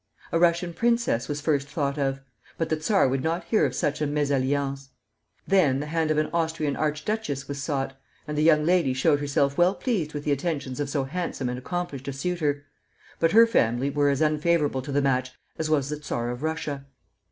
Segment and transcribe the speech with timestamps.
[0.31, 2.21] A Russian princess was first thought of;
[2.57, 4.87] but the Czar would not hear of such a mésalliance.
[5.47, 7.95] Then the hand of an Austrian archduchess was sought,
[8.27, 11.59] and the young lady showed herself well pleased with the attentions of so handsome and
[11.59, 12.63] accomplished a suitor;
[13.19, 16.87] but her family were as unfavorable to the match as was the Czar of Russia.